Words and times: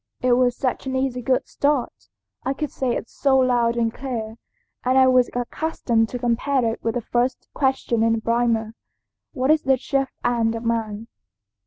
It 0.23 0.31
was 0.33 0.57
such 0.57 0.87
an 0.87 0.95
easy 0.95 1.21
good 1.21 1.47
start, 1.47 2.09
I 2.43 2.53
could 2.53 2.71
say 2.71 2.95
it 2.95 3.07
so 3.07 3.37
loud 3.37 3.75
and 3.77 3.93
clear, 3.93 4.37
and 4.83 4.97
I 4.97 5.05
was 5.05 5.29
accustomed 5.35 6.09
to 6.09 6.17
compare 6.17 6.65
it 6.65 6.83
with 6.83 6.95
the 6.95 7.01
first 7.01 7.47
question 7.53 8.01
in 8.01 8.13
the 8.13 8.21
Primer, 8.21 8.73
'What 9.33 9.51
is 9.51 9.61
the 9.61 9.77
chief 9.77 10.07
end 10.25 10.55
of 10.55 10.65
man?' 10.65 11.05